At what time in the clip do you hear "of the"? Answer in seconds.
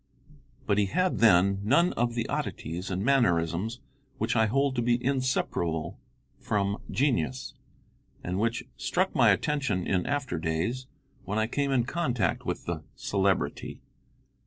1.93-2.27